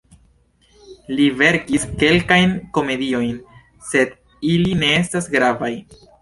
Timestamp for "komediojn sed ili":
2.79-4.75